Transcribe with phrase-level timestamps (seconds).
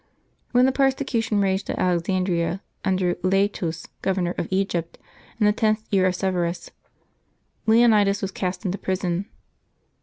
[0.51, 4.97] When the persecution raged at Alexandria, under Laetus, governor of Egypt,
[5.39, 6.71] in the tenth year of Severus,
[7.67, 9.27] Leonides was cast into prison.